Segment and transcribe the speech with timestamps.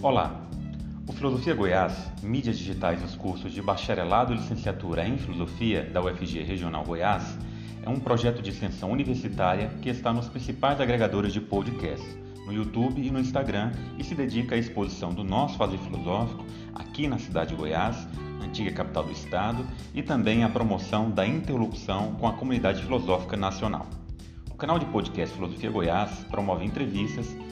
[0.00, 0.48] Olá!
[1.08, 1.92] O Filosofia Goiás,
[2.22, 7.36] mídias digitais dos cursos de bacharelado e licenciatura em Filosofia da UFG Regional Goiás,
[7.82, 12.06] é um projeto de extensão universitária que está nos principais agregadores de podcast,
[12.46, 16.44] no YouTube e no Instagram, e se dedica à exposição do nosso fazer filosófico
[16.76, 18.06] aqui na cidade de Goiás,
[18.40, 23.88] antiga capital do estado, e também à promoção da interlocução com a comunidade filosófica nacional.
[24.48, 27.36] O canal de podcast Filosofia Goiás promove entrevistas,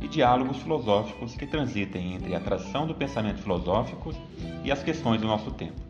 [0.00, 4.12] e diálogos filosóficos que transitem entre a tradição do pensamento filosófico
[4.64, 5.80] e as questões do nosso tempo.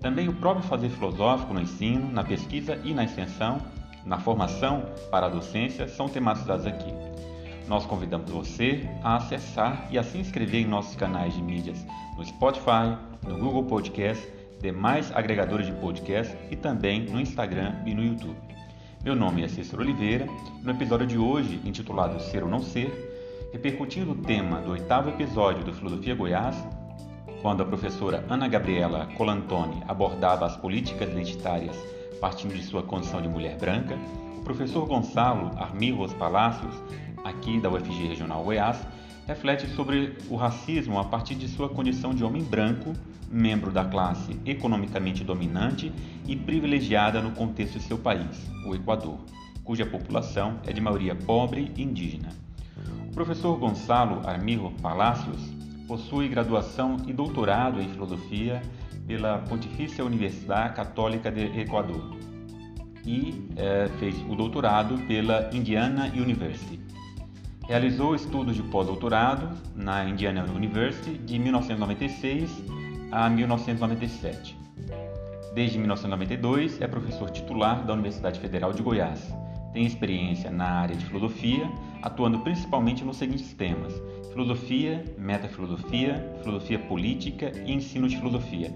[0.00, 3.60] Também o próprio fazer filosófico no ensino, na pesquisa e na extensão,
[4.04, 6.92] na formação para a docência são tematizados aqui.
[7.68, 12.24] Nós convidamos você a acessar e a se inscrever em nossos canais de mídias no
[12.24, 14.28] Spotify, no Google Podcast,
[14.60, 18.36] demais agregadores de podcast e também no Instagram e no YouTube.
[19.04, 20.26] Meu nome é Cícero Oliveira
[20.62, 23.11] no episódio de hoje, intitulado Ser ou Não Ser,
[23.52, 26.56] repercutindo o tema do oitavo episódio do Filosofia Goiás,
[27.42, 31.76] quando a professora Ana Gabriela Colantoni abordava as políticas identitárias
[32.18, 33.98] partindo de sua condição de mulher branca,
[34.38, 36.74] o professor Gonçalo Armirros Palácios,
[37.22, 38.78] aqui da UFG Regional Goiás,
[39.26, 42.94] reflete sobre o racismo a partir de sua condição de homem branco,
[43.30, 45.92] membro da classe economicamente dominante
[46.26, 49.18] e privilegiada no contexto de seu país, o Equador,
[49.62, 52.41] cuja população é de maioria pobre e indígena.
[53.12, 55.38] O professor Gonçalo Armirro Palácios
[55.86, 58.62] Possui graduação e doutorado em filosofia
[59.06, 62.16] pela Pontifícia Universidade Católica de Equador
[63.04, 66.80] e é, fez o doutorado pela Indiana University.
[67.68, 72.50] Realizou estudos de pós-doutorado na Indiana University de 1996
[73.10, 74.56] a 1997.
[75.52, 79.30] Desde 1992 é professor titular da Universidade Federal de Goiás.
[79.72, 81.70] Tem experiência na área de filosofia,
[82.02, 83.94] atuando principalmente nos seguintes temas:
[84.30, 88.74] filosofia, metafilosofia, filosofia política e ensino de filosofia.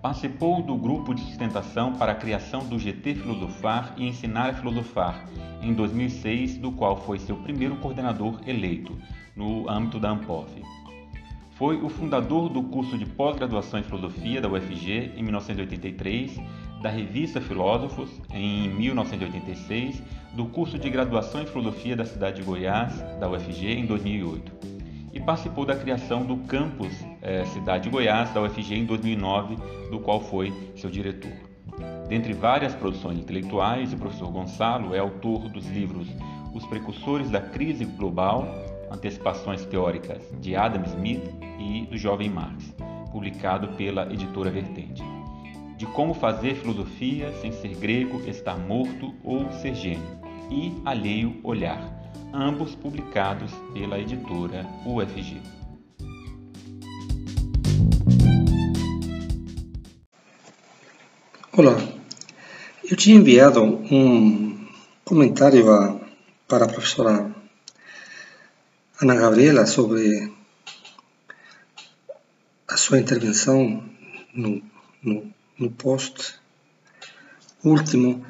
[0.00, 5.28] Participou do grupo de sustentação para a criação do GT Filosofar e Ensinar a Filosofar,
[5.60, 8.96] em 2006, do qual foi seu primeiro coordenador eleito,
[9.34, 10.62] no âmbito da ANPOF.
[11.58, 16.40] Foi o fundador do curso de pós-graduação em filosofia da UFG em 1983,
[16.80, 20.02] da revista Filósofos em 1986,
[20.34, 24.78] do curso de graduação em filosofia da cidade de Goiás, da UFG, em 2008
[25.12, 29.56] e participou da criação do campus é, Cidade de Goiás da UFG em 2009,
[29.90, 31.32] do qual foi seu diretor.
[32.08, 36.08] Dentre várias produções intelectuais, o professor Gonçalo é autor dos livros
[36.54, 38.46] Os Precursores da Crise Global,
[38.90, 41.22] Antecipações Teóricas de Adam Smith
[41.58, 42.74] e do Jovem Marx,
[43.10, 45.17] publicado pela editora Vertente.
[45.78, 50.18] De como fazer filosofia sem ser grego, estar morto ou ser gênio,
[50.50, 51.80] e Alheio Olhar,
[52.34, 55.40] ambos publicados pela editora UFG.
[61.56, 61.76] Olá,
[62.90, 64.66] eu tinha enviado um
[65.04, 66.00] comentário a,
[66.48, 67.32] para a professora
[69.00, 70.32] Ana Gabriela sobre
[72.66, 73.80] a sua intervenção
[74.34, 74.60] no,
[75.00, 76.34] no, no post
[77.64, 78.24] último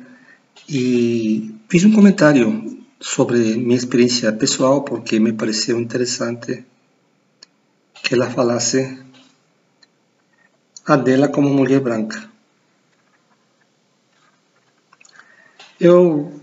[0.69, 6.65] e fiz um comentário sobre minha experiência pessoal, porque me pareceu interessante
[8.03, 9.03] que ela falasse
[10.85, 12.29] a dela como mulher branca.
[15.79, 16.43] Eu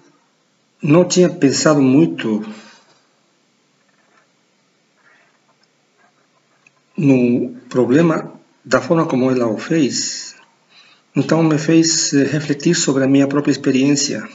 [0.81, 2.41] não tinha pensado muito
[6.97, 8.32] no problema
[8.64, 10.24] da forma como ela o fez,
[11.16, 14.28] então me fez refletir sobre a minha própria experiência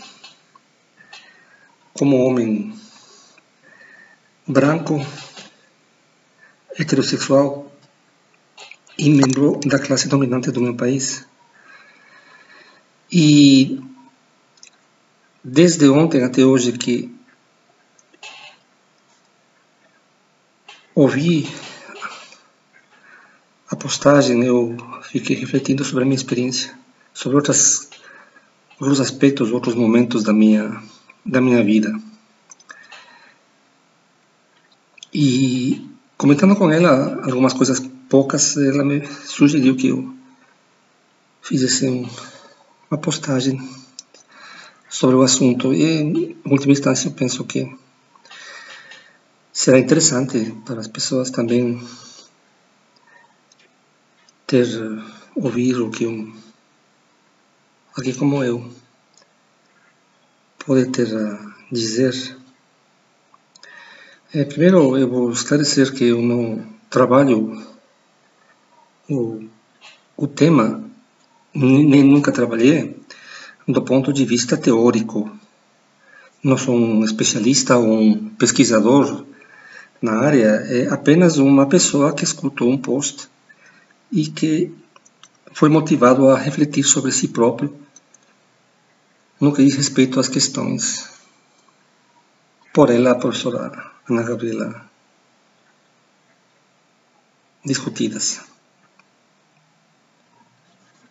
[1.92, 2.74] como homem
[4.46, 5.04] branco,
[6.78, 7.70] heterossexual
[8.96, 11.26] e membro da classe dominante do meu país.
[13.12, 13.80] E
[15.44, 17.14] desde ontem até hoje que
[20.94, 21.46] ouvi
[23.80, 26.72] postagem, eu fiquei refletindo sobre a minha experiência,
[27.14, 27.88] sobre outras,
[28.78, 30.80] outros aspectos, outros momentos da minha
[31.24, 31.98] da minha vida.
[35.12, 40.14] E comentando com ela algumas coisas poucas, ela me sugeriu que eu
[41.42, 42.08] fiz assim,
[42.90, 43.60] uma postagem
[44.88, 47.74] sobre o assunto e, em última instância, eu penso que
[49.52, 51.80] será interessante para as pessoas também
[54.50, 54.66] ter
[55.36, 56.34] ouvir o que um
[57.96, 58.68] alguém como eu
[60.66, 62.36] pode ter a dizer.
[64.34, 67.64] É, primeiro, eu vou esclarecer que eu não trabalho
[69.08, 69.44] o,
[70.16, 70.82] o tema,
[71.54, 72.96] nem nunca trabalhei
[73.68, 75.30] do ponto de vista teórico.
[76.42, 79.24] Não sou um especialista ou um pesquisador
[80.02, 83.29] na área, é apenas uma pessoa que escutou um post
[84.12, 84.72] e que
[85.52, 87.74] foi motivado a refletir sobre si próprio
[89.40, 91.08] no que diz respeito às questões
[92.72, 94.88] por ela, a professora Ana Gabriela,
[97.64, 98.40] discutidas.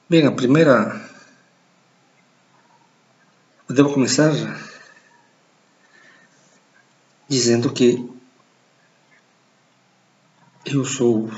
[0.10, 1.10] Bem, a primeira
[3.72, 4.32] Devo começar
[7.28, 8.04] dizendo que
[10.66, 11.30] eu sou,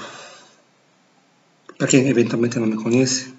[1.81, 3.33] para quem eventualmente não me conhece,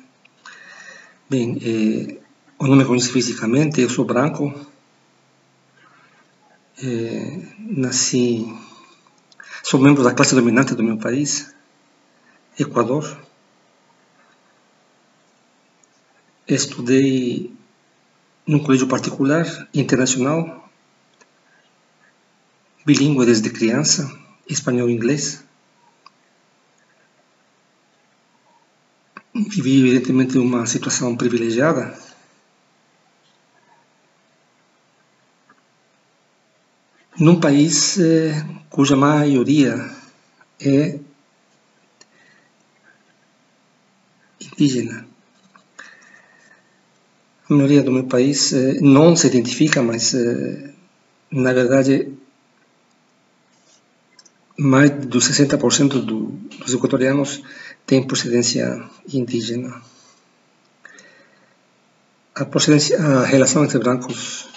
[1.31, 2.19] bem, eh,
[2.59, 4.53] ou não me conhece fisicamente, eu sou branco,
[6.83, 8.53] eh, nasci,
[9.63, 11.55] sou membro da classe dominante do meu país,
[12.59, 13.17] Equador,
[16.49, 17.55] estudei
[18.45, 20.69] num colégio particular, internacional,
[22.85, 24.11] bilíngue desde criança,
[24.49, 25.45] espanhol e inglês.
[29.55, 31.95] Vivi, evidentemente, uma situação privilegiada.
[37.19, 38.33] Num país eh,
[38.71, 39.75] cuja maioria
[40.59, 40.99] é
[44.41, 45.07] indígena
[47.53, 50.73] a maioria do meu país eh, não se identifica, mas eh,
[51.31, 52.09] na verdade
[54.59, 56.27] mais dos 60% do,
[56.61, 57.43] dos equatorianos
[57.87, 58.83] têm procedência
[59.13, 59.83] indígena.
[62.35, 64.49] A, procedência, a relação entre brancos,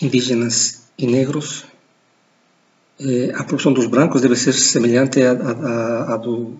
[0.00, 1.64] indígenas e negros,
[2.98, 6.58] eh, a proporção dos brancos deve ser semelhante à, do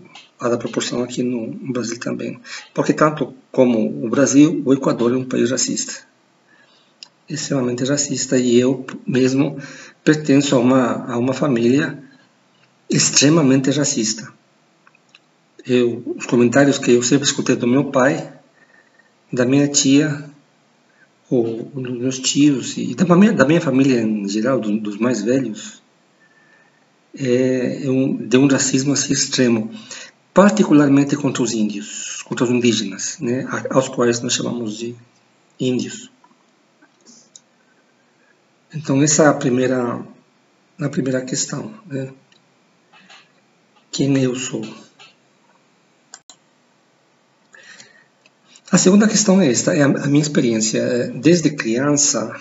[0.48, 2.40] da proporção aqui no, Brasil também.
[2.72, 6.08] Porque tanto como o Brasil, o Equador é um país racista.
[7.28, 9.58] Extremamente racista e eu mesmo
[10.02, 12.02] pertenço a uma, a uma família
[12.88, 14.32] extremamente racista.
[15.66, 18.32] Eu, os comentários que eu sempre escutei do meu pai,
[19.32, 20.24] da minha tia,
[21.28, 25.22] ou dos meus tios e da minha, da minha família em geral, do, dos mais
[25.22, 25.80] velhos,
[27.16, 29.70] é, é um, de um racismo assim extremo
[30.32, 34.94] particularmente contra os índios, contra os indígenas, né, aos quais nós chamamos de
[35.58, 36.10] índios.
[38.72, 40.00] Então essa é a primeira,
[40.80, 41.74] a primeira questão.
[41.86, 42.12] Né?
[43.90, 44.64] Quem eu sou?
[48.72, 51.10] A segunda questão é esta, é a minha experiência.
[51.16, 52.40] Desde criança,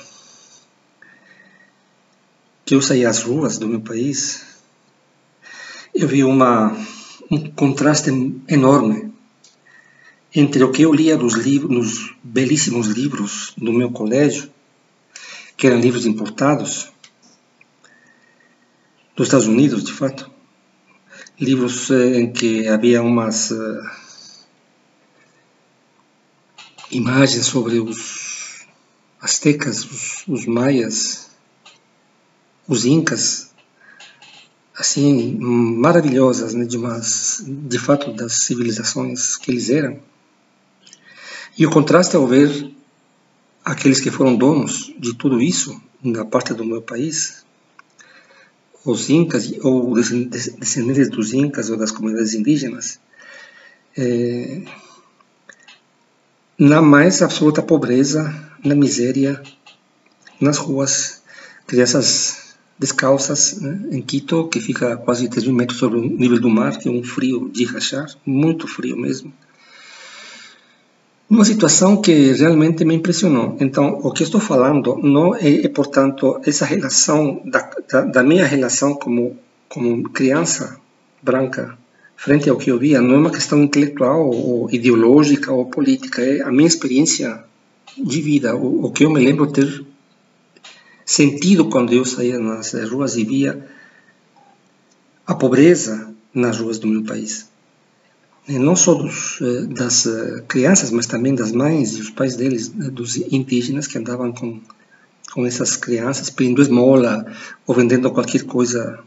[2.63, 4.45] que eu saí às ruas do meu país,
[5.93, 6.77] eu vi uma
[7.31, 8.11] um contraste
[8.47, 9.11] enorme
[10.35, 14.51] entre o que eu lia nos, livros, nos belíssimos livros do meu colégio,
[15.57, 16.91] que eram livros importados
[19.15, 20.29] dos Estados Unidos, de fato,
[21.39, 24.08] livros eh, em que havia umas uh,
[26.91, 28.65] imagens sobre os
[29.21, 31.29] astecas, os, os maias,
[32.67, 33.51] os incas,
[34.75, 39.99] assim maravilhosas, né, de umas, de fato das civilizações que eles eram.
[41.57, 42.71] E o contraste ao ver
[43.63, 47.43] aqueles que foram donos de tudo isso na parte do meu país,
[48.85, 52.99] os incas ou descendentes dos incas ou das comunidades indígenas,
[53.97, 54.63] é,
[56.59, 59.41] na mais absoluta pobreza, na miséria,
[60.41, 61.23] nas ruas,
[61.65, 66.49] crianças descalças né, em Quito, que fica quase 3 mil metros sobre o nível do
[66.49, 69.31] mar, que é um frio de rachar, muito frio mesmo.
[71.29, 73.55] Uma situação que realmente me impressionou.
[73.59, 78.45] Então, o que estou falando não é, é portanto, essa relação, da, da, da, minha
[78.45, 79.37] relação como,
[79.69, 80.79] como criança
[81.21, 81.77] branca
[82.19, 86.41] frente ao que eu via, não é uma questão intelectual ou ideológica ou política, é
[86.41, 87.41] a minha experiência
[87.97, 89.85] de vida, o, o que eu me lembro ter
[91.05, 93.65] sentido quando eu saía nas ruas e via
[95.25, 97.47] a pobreza nas ruas do meu país.
[98.49, 100.05] não só dos, das
[100.45, 104.59] crianças, mas também das mães e os pais deles, dos indígenas que andavam com,
[105.31, 107.25] com essas crianças pedindo esmola
[107.65, 108.99] ou vendendo qualquer coisa,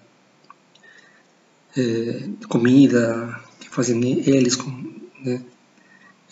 [2.49, 4.59] comida, que fazem eles,
[5.25, 5.41] né?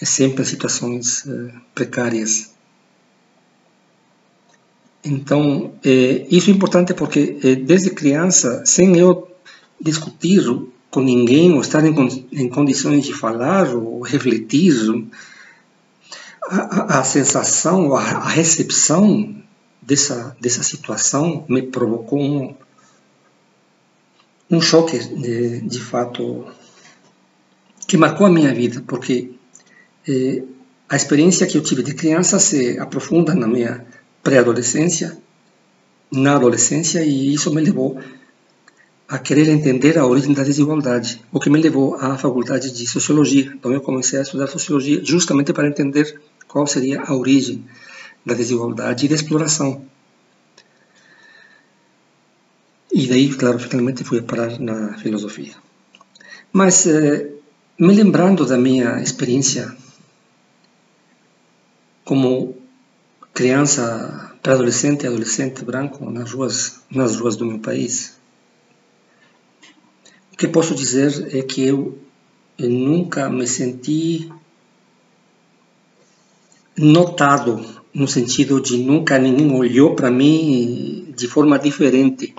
[0.01, 1.25] é sempre em situações
[1.75, 2.51] precárias.
[5.05, 9.29] Então, é, isso é importante porque é, desde criança, sem eu
[9.81, 10.43] discutir
[10.91, 11.95] com ninguém ou estar em,
[12.33, 14.75] em condições de falar ou refletir,
[16.49, 19.35] a, a, a sensação, a, a, recepção
[19.81, 22.55] dessa, dessa situação me provocou um,
[24.51, 26.45] um choque de, de fato
[27.87, 29.31] que marcou a minha vida, porque
[30.09, 30.43] é,
[30.89, 33.85] a experiência que eu tive de criança se aprofunda na minha
[34.23, 35.17] pré-adolescência,
[36.11, 38.01] na adolescência, e isso me levou
[39.09, 43.53] a querer entender a origem da desigualdade, o que me levou à faculdade de sociologia.
[43.55, 47.65] Então eu comecei a estudar sociologia justamente para entender qual seria a origem
[48.25, 49.83] da desigualdade e da exploração.
[52.93, 55.55] E daí, claro, finalmente fui parar na filosofia.
[56.53, 57.31] Mas, eh,
[57.79, 59.75] me lembrando da minha experiência
[62.05, 62.57] como
[63.33, 68.19] criança, pré-adolescente e adolescente branco nas ruas, nas ruas do meu país.
[70.33, 71.97] O que posso dizer é que eu,
[72.59, 74.29] eu nunca me senti
[76.77, 82.35] notado no sentido de nunca ninguém olhou para mim de forma diferente,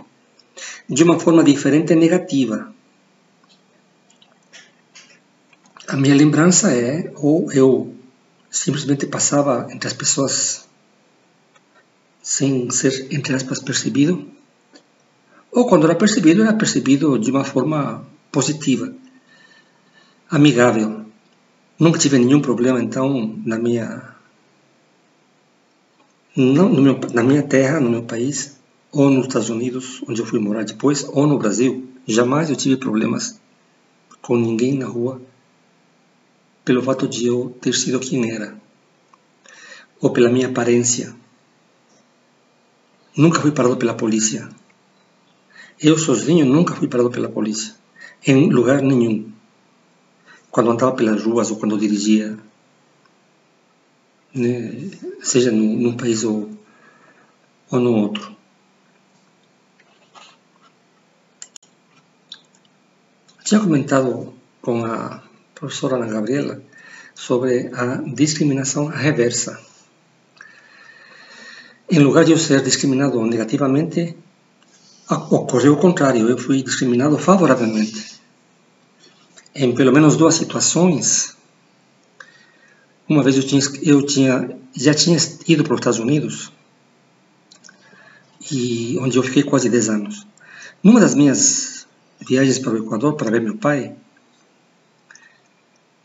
[0.91, 2.69] de uma forma diferente negativa.
[5.87, 7.95] A minha lembrança é, ou eu
[8.49, 10.67] simplesmente passava entre as pessoas
[12.21, 14.29] sem ser, entre aspas, percebido,
[15.49, 18.93] ou quando era percebido, era percebido de uma forma positiva,
[20.29, 21.05] amigável.
[21.79, 24.13] Nunca tive nenhum problema, então, na minha,
[26.35, 28.60] não, meu, na minha terra, no meu país,
[28.91, 31.87] ou nos Estados Unidos, onde eu fui morar depois, ou no Brasil.
[32.05, 33.39] Jamais eu tive problemas
[34.21, 35.21] com ninguém na rua
[36.65, 38.55] pelo fato de eu ter sido quem era,
[39.99, 41.15] ou pela minha aparência.
[43.15, 44.49] Nunca fui parado pela polícia.
[45.79, 47.73] Eu sozinho nunca fui parado pela polícia,
[48.25, 49.31] em lugar nenhum.
[50.51, 52.37] Quando andava pelas ruas ou quando dirigia,
[54.33, 56.49] né, seja num, num país ou,
[57.71, 58.40] ou no outro.
[63.51, 65.21] Tinha comentado com a
[65.53, 66.63] professora Ana Gabriela
[67.13, 69.59] sobre a discriminação reversa.
[71.89, 74.15] Em lugar de eu ser discriminado negativamente,
[75.29, 78.21] ocorreu o contrário, eu fui discriminado favoravelmente.
[79.53, 81.35] Em pelo menos duas situações,
[83.05, 86.53] uma vez eu tinha, eu tinha já tinha ido para os Estados Unidos,
[88.49, 90.25] e onde eu fiquei quase 10 anos.
[90.81, 91.70] Numa das minhas
[92.27, 93.95] viagens para o Equador para ver meu pai,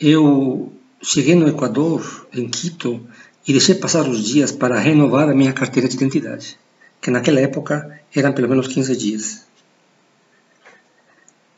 [0.00, 3.06] eu cheguei no Equador, em Quito,
[3.46, 6.58] e deixei passar os dias para renovar a minha carteira de identidade,
[7.00, 9.46] que naquela época eram pelo menos 15 dias.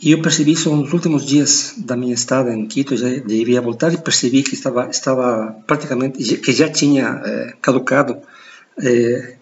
[0.00, 3.92] E eu percebi isso nos últimos dias da minha estada em Quito, já devia voltar
[3.92, 8.18] e percebi que estava, estava praticamente, que já tinha é, caducado,
[8.80, 9.34] é,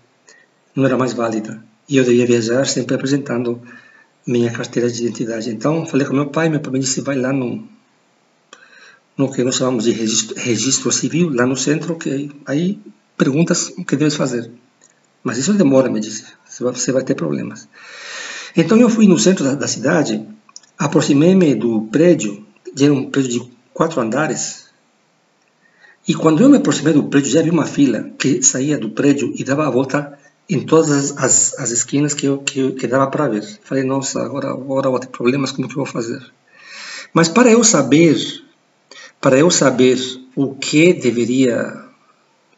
[0.74, 1.62] não era mais válida.
[1.88, 3.60] E eu devia viajar sempre apresentando
[4.26, 5.50] minha carteira de identidade.
[5.50, 7.66] Então, falei com meu pai, meu pai me disse, vai lá no,
[9.16, 12.78] no que nós chamamos de registro, registro civil, lá no centro, que aí
[13.16, 14.50] perguntas o que deves fazer.
[15.22, 17.68] Mas isso demora, me disse, você vai, você vai ter problemas.
[18.56, 20.26] Então eu fui no centro da, da cidade,
[20.78, 22.44] aproximei-me do prédio,
[22.78, 24.66] era um prédio de quatro andares,
[26.08, 29.32] e quando eu me aproximei do prédio, já vi uma fila que saía do prédio
[29.34, 30.16] e dava a volta
[30.48, 33.44] em todas as, as, as esquinas que, eu, que, que dava para ver.
[33.64, 36.20] Falei, nossa, agora, agora vou ter problemas, como que eu vou fazer?
[37.12, 38.44] Mas para eu saber
[39.20, 39.98] para eu saber
[40.34, 41.84] o que deveria,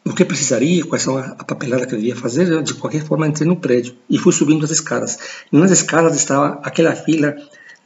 [0.04, 3.26] o que precisaria, quais são a papelada que eu devia fazer, eu de qualquer forma
[3.26, 5.18] entrei no prédio e fui subindo as escadas.
[5.50, 7.36] Nas escadas estava aquela fila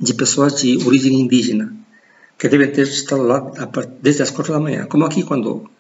[0.01, 1.73] de pessoas de origem indígena,
[2.39, 3.39] que devem ter estado lá
[4.01, 5.71] desde as quatro da manhã, como aqui quando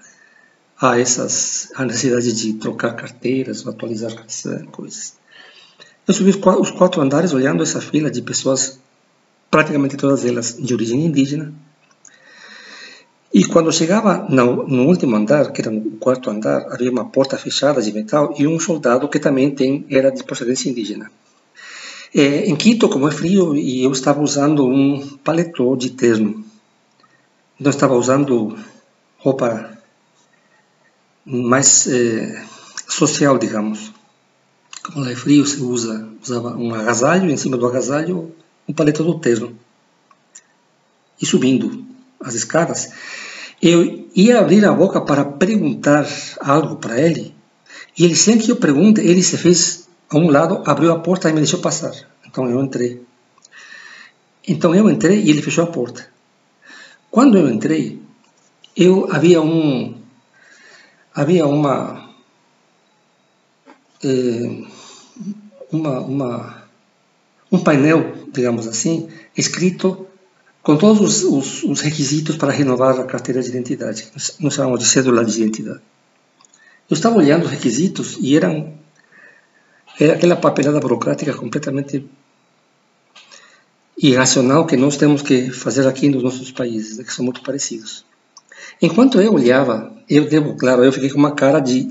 [0.83, 4.13] há essas a necessidade de trocar carteiras, atualizar
[4.73, 5.15] coisas.
[6.07, 8.81] Eu subi os quatro andares olhando essa fila de pessoas,
[9.49, 11.55] praticamente todas elas de origem indígena,
[13.33, 17.39] e quando chegava no, no, último andar, que era no quarto andar, havia uma porta
[17.39, 21.11] fechada de metal e um soldado que também tem, era de procedência indígena.
[22.15, 26.45] É, em Quito, como é frio, e eu estava usando um paletó de terno.
[27.59, 28.59] não estava usando
[29.17, 29.72] roupa
[31.25, 32.45] mais eh,
[32.89, 33.93] social, digamos.
[34.83, 38.33] Como lá é frio, se usa usava um agasalho, em cima do agasalho
[38.69, 39.57] um paletó terno.
[41.21, 41.85] E subindo
[42.21, 42.93] as escadas,
[43.61, 46.07] eu ia abrir a boca para perguntar
[46.41, 47.35] algo para ele,
[47.97, 51.29] e ele, sem que eu pergunte, ele se fez a um lado, abriu a porta
[51.29, 51.93] e me deixou passar.
[52.27, 53.03] Então eu entrei.
[54.47, 56.09] Então eu entrei e ele fechou a porta.
[57.11, 58.01] Quando eu entrei,
[58.75, 60.02] eu havia um
[61.15, 62.11] havia uma
[64.03, 64.65] eh,
[65.71, 66.63] uma, uma
[67.51, 70.07] um painel, digamos assim, escrito
[70.63, 74.09] com todos os, os, os, requisitos para renovar a carteira de identidade.
[74.41, 75.81] Nós chamamos de cédula de identidade.
[76.89, 78.73] Eu estava olhando os requisitos e eram
[80.01, 82.05] era aquela papelada burocrática completamente
[83.99, 88.05] irracional que nós temos que fazer aqui nos nossos países, né, que são muito parecidos.
[88.81, 91.89] Enquanto eu olhava, eu devo, claro, eu fiquei com uma cara de,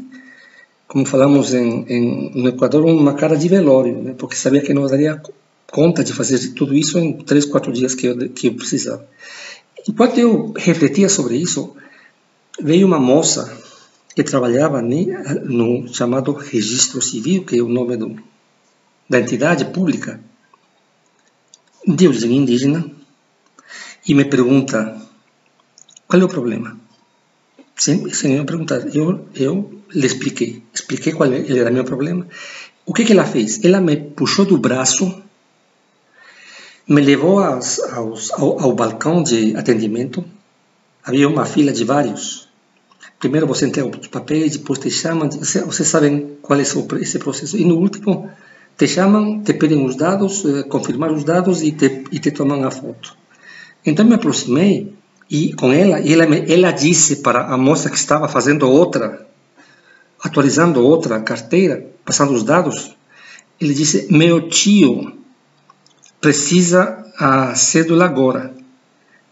[0.88, 4.88] como falamos em, em, no Equador, uma cara de velório, né, porque sabia que não
[4.88, 5.22] daria
[5.72, 9.08] conta de fazer tudo isso em três, quatro dias que eu, que eu precisava.
[9.88, 11.76] Enquanto eu refletia sobre isso,
[12.62, 13.58] veio uma moça
[14.14, 18.16] que trabalhava no chamado registro civil, que é o nome do,
[19.10, 20.20] da entidade pública,
[21.88, 22.86] de origem indígena,
[24.08, 25.01] e me pergunta
[26.12, 26.78] qual é o problema.
[27.84, 29.54] Sem, sem me perguntar, eu, eu
[30.00, 32.28] lhe expliquei, expliquei qual era meu problema.
[32.86, 33.64] O que, que ela fez?
[33.64, 35.06] Ela me puxou do braço,
[36.88, 40.26] me levou aos, aos, ao, ao balcão de atendimento,
[41.02, 42.52] havia uma fila de vários
[43.22, 47.56] Primeiro você entrega os papéis, depois te chamam, vocês sabem qual é esse processo.
[47.56, 48.28] E no último,
[48.76, 52.64] te chamam, te pedem os dados, eh, confirmar os dados e te, e te tomam
[52.64, 53.16] a foto.
[53.86, 54.92] Então me aproximei
[55.32, 59.26] e com ela, e ela, ela disse para a moça que estava fazendo outra,
[60.22, 62.98] atualizando outra carteira, passando os dados,
[63.60, 65.14] ele disse: Meu tio
[66.20, 68.54] precisa a cédula agora.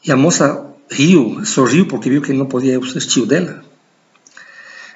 [0.06, 3.62] E a moça riu, sorriu porque viu que não podia ser tio dela.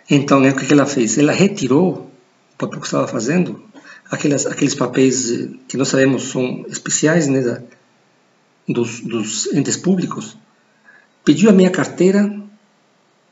[0.09, 1.17] Então, o que ela fez?
[1.17, 2.09] Ela retirou
[2.53, 3.61] o papel que estava fazendo,
[4.09, 7.61] aqueles, aqueles papéis eh, que nós sabemos são especiais né,
[8.67, 10.37] dos, dos entes públicos,
[11.23, 12.41] pediu a minha carteira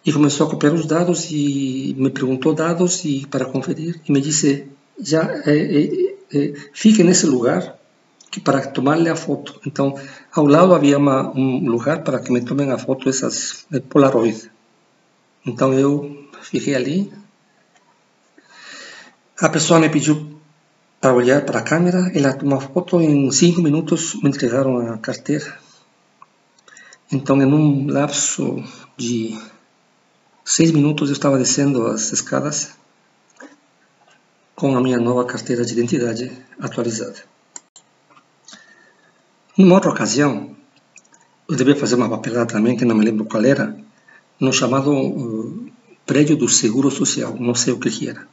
[0.06, 4.22] e começou a copiar os dados e me perguntou dados e para conferir e me
[4.22, 4.68] disse
[5.00, 7.80] já é, é, é, fique nesse lugar
[8.32, 9.60] que para tomar-lhe a foto.
[9.68, 9.94] Então,
[10.32, 14.50] ao lado havia uma, um lugar para que me tomem a foto essas Polaroid.
[15.46, 17.12] Então eu fiquei ali.
[19.38, 20.40] A pessoa me pediu
[21.02, 24.98] para olhar para a câmera, ela tomou uma foto, em cinco minutos me entregaram a
[25.00, 25.58] carteira.
[27.12, 28.64] Então, em um lapso
[28.96, 29.38] de
[30.46, 32.72] seis minutos, eu estava descendo as escadas
[34.56, 37.18] com a minha nova carteira de identidade atualizada.
[39.58, 40.56] Numa outra ocasião,
[41.50, 43.76] eu devia fazer uma papelada também, que não me lembro qual era,
[44.40, 45.72] no chamado uh,
[46.06, 48.26] prédio do Seguro Social, não sei o que, que era.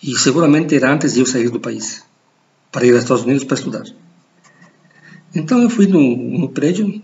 [0.00, 2.04] E seguramente era antes de eu sair do país,
[2.70, 4.05] para ir aos Estados Unidos para estudar.
[5.36, 7.02] Então eu fui no, no prédio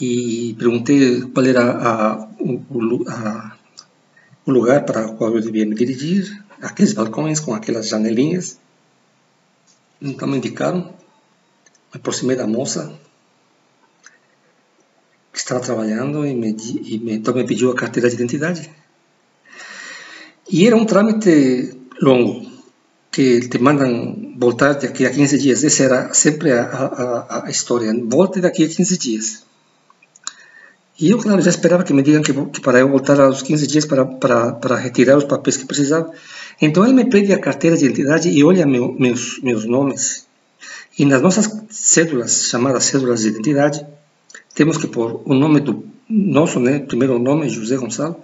[0.00, 3.56] e perguntei qual era a, o, a,
[4.46, 8.60] o lugar para o qual eu devia me dirigir, aqueles balcões com aquelas janelinhas.
[10.00, 10.82] Então me indicaram,
[11.92, 12.96] me aproximei da moça,
[15.32, 18.70] que estava trabalhando e me, e me, então me pediu a carteira de identidade.
[20.48, 22.53] E era um trâmite longo,
[23.14, 25.62] que te mandam voltar daqui a 15 dias.
[25.62, 27.92] Essa era sempre a, a, a história.
[28.06, 29.44] Volte daqui a 15 dias.
[30.98, 33.68] E eu, claro, já esperava que me digam que, que para eu voltar aos 15
[33.68, 36.10] dias para, para, para retirar os papéis que precisava.
[36.60, 40.26] Então ele me pede a carteira de identidade e olha meu, meus, meus nomes.
[40.98, 43.86] E nas nossas cédulas, chamadas cédulas de identidade,
[44.56, 48.16] temos que pôr o nome do nosso, né, primeiro nome, José Gonçalo,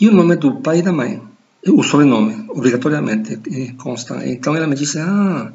[0.00, 1.22] e o nome do pai e da mãe,
[1.66, 3.40] o sobrenome, obrigatoriamente
[3.78, 4.26] consta.
[4.26, 5.52] Então ela me disse, ah,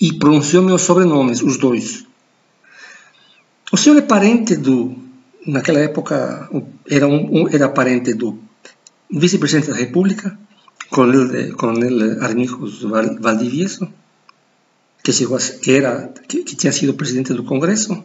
[0.00, 2.04] e pronunciou meus sobrenomes, os dois.
[3.72, 4.94] O senhor é parente do,
[5.46, 6.48] naquela época,
[6.88, 8.38] era, um, era parente do
[9.10, 10.38] vice-presidente da República,
[10.90, 12.82] coronel, coronel Armijos
[13.20, 13.88] Valdivieso,
[15.02, 18.02] que, chegou a, que, era, que, que tinha sido presidente do Congresso,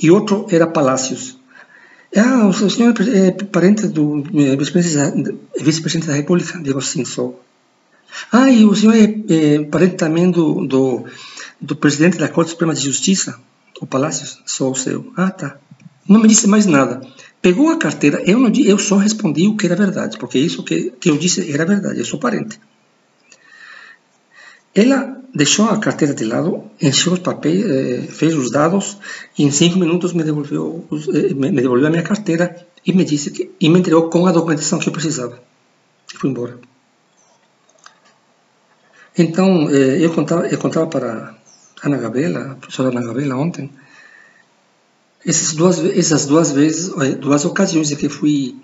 [0.00, 1.37] e outro era Palácios.
[2.16, 6.58] Ah, o senhor é parente do é, vice-presidente da República?
[6.58, 7.42] Digo, sim, sou.
[8.32, 11.04] Ah, e o senhor é, é parente também do, do,
[11.60, 13.38] do, presidente da Corte Suprema de Justiça?
[13.80, 15.12] O palácio só o seu.
[15.16, 15.58] Ah, tá.
[16.08, 17.02] Não me disse mais nada.
[17.42, 20.90] Pegou a carteira, eu, não, eu só respondi o que era verdade, porque isso que,
[20.98, 22.58] que eu disse era verdade, eu sou parente.
[24.74, 28.98] Ela deixou a carteira de lado, encheu os papéis, eh, fez os dados
[29.38, 33.30] e em cinco minutos me devolveu, eh, me devolveu a minha carteira e me disse
[33.30, 35.38] que e me entregou com a documentação que eu precisava.
[36.12, 36.58] E fui embora.
[39.16, 41.34] Então, eh, eu contava, eu contava para
[41.82, 43.70] Ana Gabriela, a professora Ana Gabriela ontem,
[45.26, 48.56] essas duas, essas duas vezes, duas ocasiões em que fui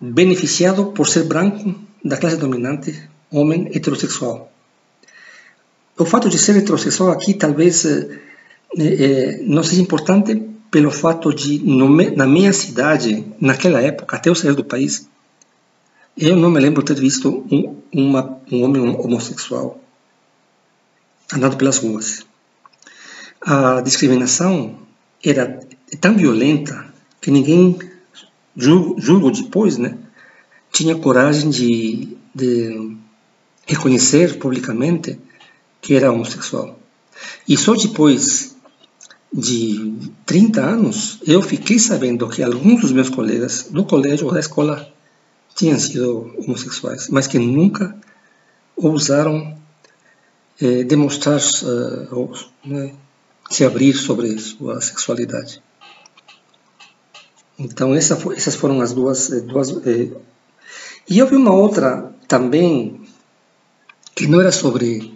[0.00, 4.53] beneficiado por ser branco da classe dominante, homem heterossexual.
[5.96, 10.34] O fato de ser heterossexual aqui talvez eh, não seja importante
[10.70, 15.08] pelo fato de, no, na minha cidade, naquela época, até eu sair do país,
[16.16, 19.80] eu não me lembro ter visto um, uma, um homem homossexual
[21.32, 22.26] andando pelas ruas.
[23.40, 24.78] A discriminação
[25.24, 25.60] era
[26.00, 26.86] tão violenta
[27.20, 27.78] que ninguém,
[28.56, 29.96] julgo, julgo depois, né,
[30.72, 32.96] tinha coragem de, de
[33.66, 35.18] reconhecer publicamente
[35.84, 36.78] que era homossexual.
[37.46, 38.56] E só depois
[39.30, 39.92] de
[40.24, 44.90] 30 anos eu fiquei sabendo que alguns dos meus colegas do colégio ou da escola
[45.54, 47.94] tinham sido homossexuais, mas que nunca
[48.74, 49.58] ousaram
[50.60, 52.94] eh, demonstrar uh, né,
[53.50, 55.62] se abrir sobre sua sexualidade.
[57.58, 60.10] Então essa, essas foram as duas, eh, duas eh,
[61.08, 63.02] e houve uma outra também
[64.16, 65.13] que não era sobre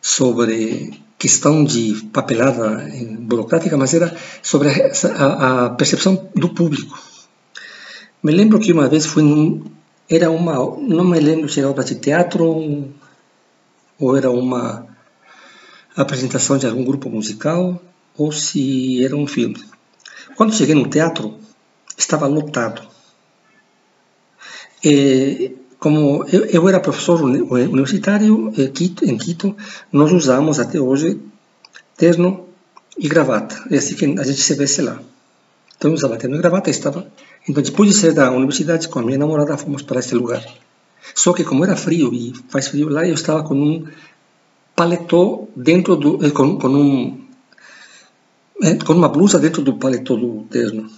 [0.00, 2.88] sobre questão de papelada
[3.20, 6.98] burocrática, mas era sobre a, a, percepção do público.
[8.22, 9.64] Me lembro que uma vez fui num,
[10.08, 12.92] era uma não me lembro se era obra de teatro
[13.98, 14.86] ou era uma
[15.96, 17.80] apresentação de algum grupo musical
[18.16, 19.62] ou se era um filme.
[20.36, 21.38] Quando cheguei no teatro,
[21.96, 22.86] estava lotado.
[24.84, 29.54] E, como eu, eu, era professor universitário em Quito,
[29.92, 31.20] nós usamos até hoje
[31.96, 32.46] terno
[32.98, 33.62] e gravata.
[33.70, 35.00] É assim que a gente se vê lá.
[35.76, 37.06] Então eu usava terno e gravata estava.
[37.48, 40.44] Então depois de sair da universidade com a minha namorada fomos para esse lugar.
[41.14, 43.86] Só que como era frio e faz frio lá, eu estava com um
[44.74, 47.20] paletó dentro do eh, com, com um
[48.62, 50.90] eh, com uma blusa dentro do paletó do terno.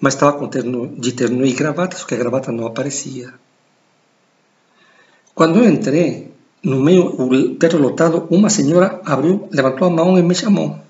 [0.00, 3.34] Mas estava com terno de terno e gravata, só que a gravata não aparecia.
[5.38, 10.22] Quando eu entrei, no meio o teto lotado, uma senhora abriu, levantou a mão e
[10.22, 10.80] me chamou.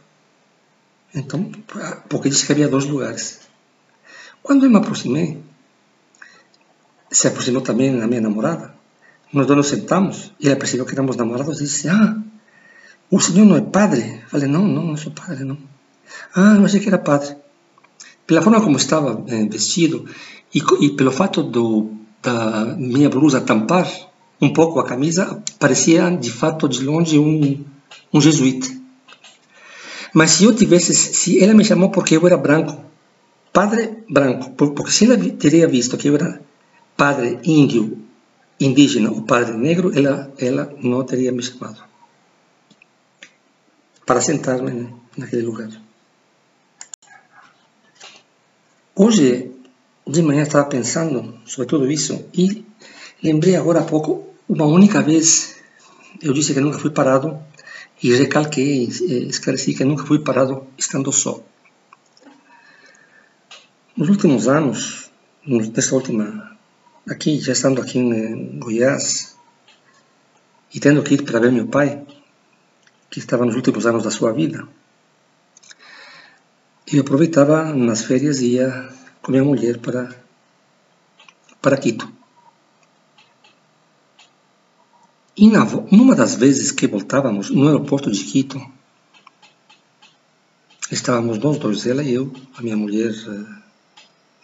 [1.15, 1.53] Então,
[2.09, 3.41] porque disse que havia dois lugares.
[4.43, 5.39] Quando eu me aproximei,
[7.11, 8.73] se aproximou também a minha namorada,
[9.31, 12.17] nós dois nos sentamos e ela percebeu que éramos namorados e disse: Ah,
[13.11, 14.23] o senhor não é padre?
[14.23, 15.59] Eu falei: Não, não, não sou padre, não.
[16.35, 17.37] Ah, não achei que era padre.
[18.27, 20.09] Pela forma como estava eh, vestido
[20.55, 24.08] e, e, pelo fato do, da minha blusa tampar
[24.41, 27.65] um pouco a camisa, parecia de fato de longe um,
[28.13, 28.69] um jesuíta.
[30.13, 32.85] Mas se eu tivesse, se ela me chamou porque eu era branco,
[33.53, 36.41] padre branco, porque se ela teria visto que eu era
[36.97, 37.99] padre índio
[38.61, 41.83] indígena o padre negro, ela, ela não teria me chamado
[44.05, 45.69] para sentar-me naquele lugar.
[48.97, 49.53] Hoje,
[50.07, 52.65] de manhã, estava pensando sobre tudo isso e
[53.23, 55.57] lembrei agora há pouco, uma única vez,
[56.23, 57.39] eu disse que nunca fui parado
[58.03, 61.43] e recalquei, esclareci que nunca fui parado estando só.
[63.95, 65.11] Nos últimos anos,
[65.47, 66.57] nessa última
[67.09, 69.37] aqui, já estando aqui em Goiás,
[70.75, 72.07] e tendo que ir para ver meu pai,
[73.11, 74.67] que estava nos últimos anos da sua vida,
[76.91, 78.89] eu aproveitava nas férias e ia
[79.21, 80.15] com minha mulher para,
[81.61, 82.18] para Quito.
[85.39, 88.61] E na, numa das vezes que voltávamos no aeroporto de Quito,
[90.91, 93.15] estávamos nós dois, ela e eu, a minha mulher,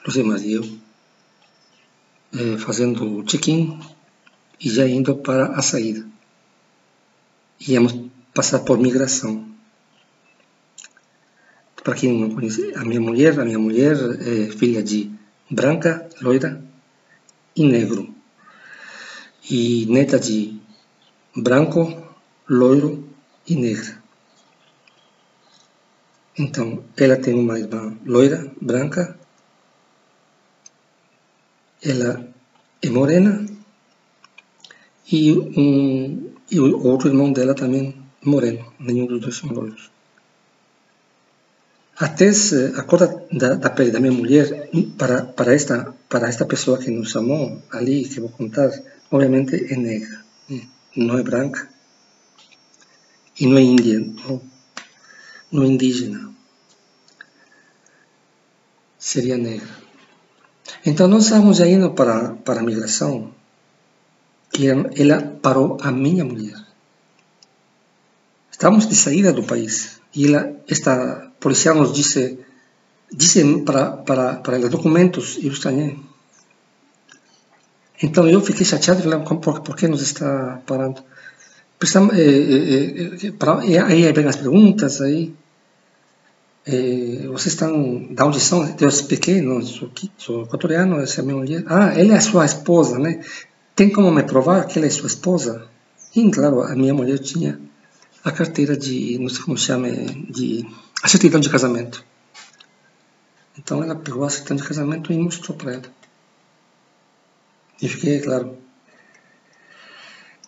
[0.07, 0.63] Rosemar e eu,
[2.33, 3.77] eh, fazendo o check-in
[4.61, 6.07] e já indo para a saída.
[7.67, 7.93] Íamos
[8.33, 9.49] passar por migração.
[11.83, 15.11] Para quem não conhece, a minha mulher, a minha mulher é filha de
[15.51, 16.63] branca, loira
[17.57, 18.15] e negro.
[19.51, 20.63] E neta de
[21.37, 21.81] branco,
[22.49, 23.09] loiro
[23.47, 24.03] e negra.
[26.39, 29.17] Então, ela tem uma irmã loira, branca
[31.85, 32.27] ela
[32.83, 33.47] é morena
[35.13, 37.95] e, um, e o outro irmão dela também
[38.25, 39.91] moreno, nenhum dos dois são loiros.
[41.97, 46.45] a tez, a cor da, da, pele da minha mulher, para, para, esta, para esta
[46.47, 48.71] pessoa que nos chamou ali, que vou contar,
[49.11, 50.24] obviamente é negra,
[50.97, 51.69] não é branca
[53.39, 54.41] e não é índia, não,
[55.51, 56.33] não é indígena,
[58.99, 59.69] seria negra.
[60.87, 63.35] Então nós estávamos indo para, para a migração
[64.59, 66.57] e ela parou a minha mulher.
[68.51, 72.39] Estávamos de saída do país e ela, esta policial nos disse,
[73.13, 75.99] disse para, para, para os documentos e eu estranhei.
[78.03, 81.03] Então eu fiquei chateado falei, por, por que nos está parando?
[81.79, 85.35] Precisamos, eh, eh, eh, para, aí vem as perguntas, aí
[86.67, 88.75] eh, vocês estão, da são?
[88.81, 91.65] Eu expliquei, não, sou, sou equatoriano, essa é a minha mulher.
[91.67, 93.23] Ah, ela é sua esposa, né?
[93.77, 95.67] Tem como me provar que ela é sua esposa?
[96.17, 97.61] E, claro, a minha mulher tinha
[98.25, 100.67] a carteira de, não sei como chama, de
[101.03, 102.05] a certidão de casamento.
[103.59, 106.04] Então ela pegou a certidão de casamento e mostrou para ela.
[107.81, 108.57] E fiquei, claro,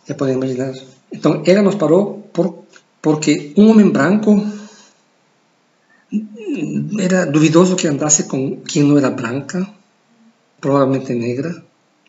[0.06, 0.72] já podem imaginar.
[1.12, 2.64] Então ela nos parou por,
[3.02, 4.44] porque um homem branco
[7.00, 9.68] era duvidoso que andasse com quem não era branca,
[10.60, 11.64] provavelmente negra,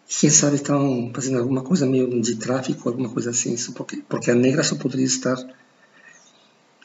[0.07, 4.35] quem sabe estão fazendo alguma coisa meio de tráfico, alguma coisa assim, porque, porque a
[4.35, 5.37] negra só poderia estar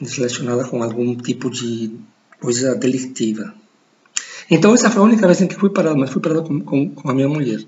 [0.01, 1.97] relacionada com algum tipo de
[2.41, 3.53] coisa delictiva.
[4.49, 7.09] Então essa foi a única vez em que fui parado, mas fui parado com, com
[7.09, 7.63] a minha mulher.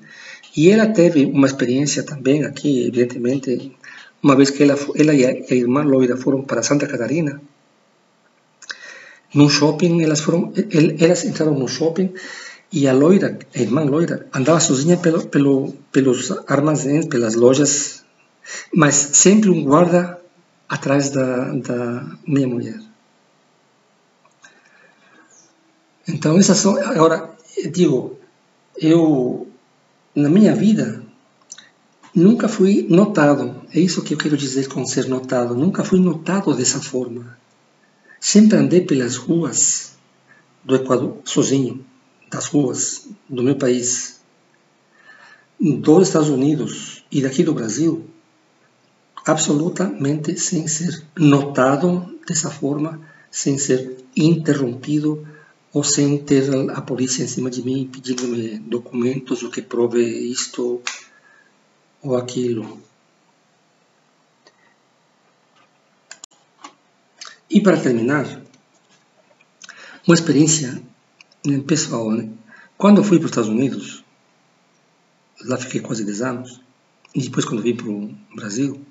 [0.56, 3.76] E ela teve uma experiência também aqui, evidentemente,
[4.24, 7.42] uma vez que ela, ela e a irmã Loira foram para Santa Catarina,
[9.36, 10.54] num shopping, elas foram,
[10.98, 12.14] elas entraram no shopping
[12.72, 18.06] e a loira, a irmã loira, andava sozinha pelo, pelo, pelos armazéns, pelas lojas,
[18.74, 20.20] mas sempre um guarda
[20.70, 22.80] atrás da, da minha mulher.
[26.08, 26.78] Então, essas são.
[26.78, 27.30] Agora,
[27.72, 28.18] digo,
[28.78, 29.48] eu,
[30.16, 31.04] na minha vida,
[32.14, 33.62] nunca fui notado.
[33.74, 35.56] É isso que eu quero dizer com ser notado.
[35.56, 37.38] Nunca fui notado dessa forma.
[38.20, 39.96] Sempre andei pelas ruas
[40.64, 41.86] do Equador sozinho
[42.36, 44.20] das ruas do meu país,
[45.60, 48.06] dos Estados Unidos e daqui do Brasil,
[49.26, 53.00] absolutamente sem ser notado dessa forma,
[53.32, 55.26] sem ser interrompido
[55.76, 60.82] ou sem ter a polícia em cima de mim pedindo-me documentos o que prove isto
[62.02, 62.82] ou aquilo.
[67.50, 68.42] E para terminar,
[70.08, 70.82] uma experiência
[71.68, 72.30] pessoal, né?
[72.78, 74.02] Quando eu fui para os Estados Unidos,
[75.42, 76.62] lá fiquei quase 10 anos,
[77.14, 78.82] e depois quando vim para o Brasil,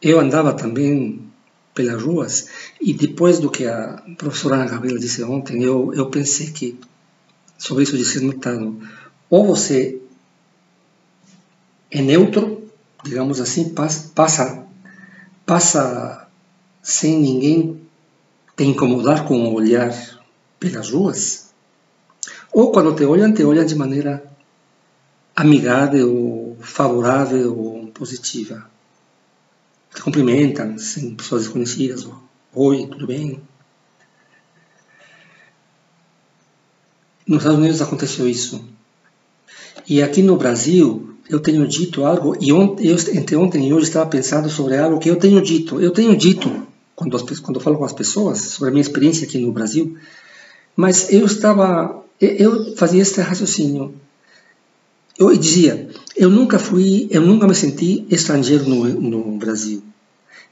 [0.00, 1.29] eu andava também
[1.74, 2.48] pelas ruas.
[2.80, 6.78] E depois do que a professora Ana Gabriela disse ontem, eu, eu pensei que
[7.58, 8.80] sobre isso de ser notado,
[9.28, 10.00] ou você
[11.90, 12.70] é neutro,
[13.04, 14.66] digamos assim, passa, passa,
[15.44, 16.26] passa
[16.82, 17.80] sem ninguém
[18.56, 19.94] te incomodar com o olhar
[20.58, 21.50] pelas ruas,
[22.52, 24.22] ou quando te olham, te olham de maneira
[25.36, 28.68] amigável, favorável ou positiva.
[29.94, 32.06] Te cumprimentam, sem pessoas desconhecidas,
[32.54, 33.40] oi, tudo bem?
[37.26, 38.64] Nos Estados Unidos aconteceu isso.
[39.88, 43.86] E aqui no Brasil, eu tenho dito algo, e ontem, eu, entre ontem e hoje
[43.86, 45.80] estava pensando sobre algo que eu tenho dito.
[45.80, 49.26] Eu tenho dito quando, as, quando eu falo com as pessoas sobre a minha experiência
[49.26, 49.96] aqui no Brasil,
[50.76, 53.94] mas eu estava, eu fazia este raciocínio.
[55.18, 55.88] Eu dizia,
[56.22, 59.82] eu nunca fui, eu nunca me senti estrangeiro no, no Brasil.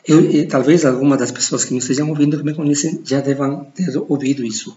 [0.07, 3.91] Eu, talvez algumas das pessoas que me estejam ouvindo, que me conhecem, já devam ter
[4.09, 4.77] ouvido isso.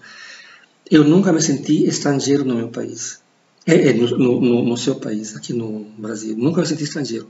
[0.90, 3.22] Eu nunca me senti estrangeiro no meu país,
[3.66, 6.36] é, é, no, no, no seu país, aqui no Brasil.
[6.38, 7.28] Nunca me senti estrangeiro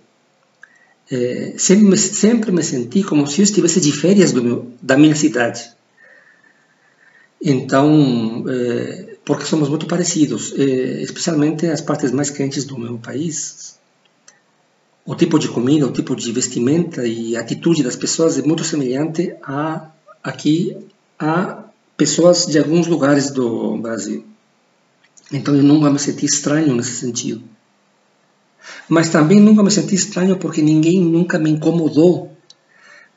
[1.11, 5.15] é, sempre, me, sempre me senti como se eu estivesse de férias meu, da minha
[5.15, 5.69] cidade.
[7.43, 13.79] Então, é, porque somos muito parecidos, é, especialmente as partes mais quentes do meu país.
[15.05, 19.35] O tipo de comida, o tipo de vestimenta e atitude das pessoas é muito semelhante
[19.41, 19.89] a
[20.23, 20.77] aqui
[21.17, 21.63] a
[21.97, 24.25] pessoas de alguns lugares do Brasil.
[25.31, 27.43] Então eu nunca me senti estranho nesse sentido.
[28.87, 32.35] Mas também nunca me senti estranho porque ninguém nunca me incomodou,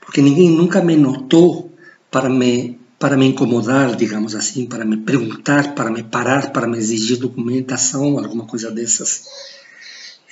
[0.00, 1.72] porque ninguém nunca me notou
[2.10, 6.78] para me para me incomodar, digamos assim, para me perguntar, para me parar, para me
[6.78, 9.24] exigir documentação, alguma coisa dessas.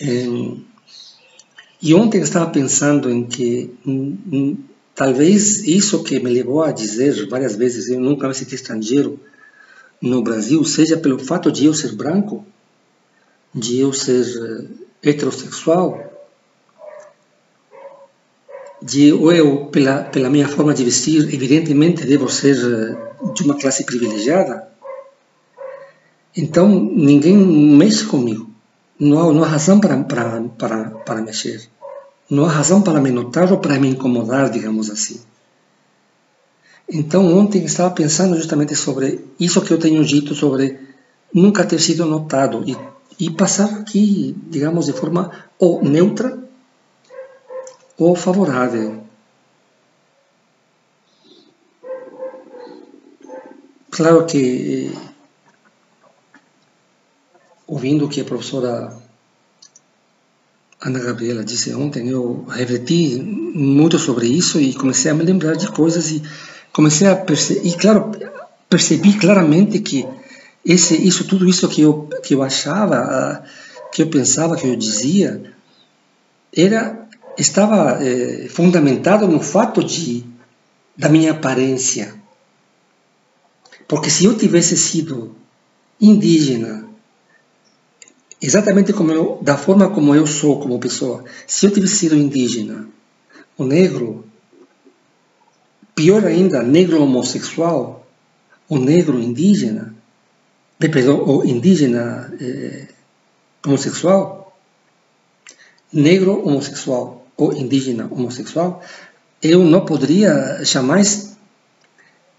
[0.01, 0.25] É,
[1.83, 3.71] e ontem estava pensando em que
[4.95, 9.21] talvez isso que me levou a dizer várias vezes eu nunca me senti estrangeiro
[10.01, 12.43] no Brasil seja pelo fato de eu ser branco,
[13.55, 14.25] de eu ser
[15.03, 16.12] eh, heterossexual,
[18.83, 23.85] de eu pela pela minha forma de vestir evidentemente devo ser eh, de uma classe
[23.85, 24.69] privilegiada.
[26.37, 28.51] Então ninguém mexe comigo.
[28.99, 31.69] Não há, não há razão para, para, para, para mexer.
[32.29, 35.21] Não há razão para me notar ou para me incomodar digamos assim.
[36.89, 40.79] Então ontem estava pensando justamente sobre isso que eu tenho dito sobre
[41.33, 42.77] nunca ter sido notado e,
[43.19, 46.42] e passar aqui digamos de forma ou neutra
[47.99, 49.03] ou favorável.
[53.91, 54.91] Claro que,
[57.67, 58.97] ouvindo o que a professora
[60.81, 65.71] Ana Gabriela disse ontem, eu refleti muito sobre isso e comecei a me lembrar de
[65.71, 66.23] coisas e
[66.73, 68.11] comecei a perceber, e claro,
[68.69, 70.09] percebi claramente que
[70.65, 73.45] esse, isso, tudo isso que eu, que eu achava,
[73.93, 75.55] que eu pensava, que eu dizia,
[76.57, 77.02] era
[77.39, 80.25] estava eh, fundamentado no fato de
[80.97, 82.15] da minha aparência.
[83.89, 85.35] Porque se eu tivesse sido
[86.01, 86.89] indígena,
[88.41, 92.89] exatamente como eu, da forma como eu sou como pessoa, se eu tivesse sido indígena,
[93.57, 94.25] o negro,
[95.95, 98.07] pior ainda, negro homossexual,
[98.69, 99.95] o negro indígena,
[100.79, 102.89] perdão, o indígena eh,
[103.65, 104.57] homossexual,
[105.93, 108.83] negro homossexual, ou indígena homossexual,
[109.43, 111.37] eu não poderia jamais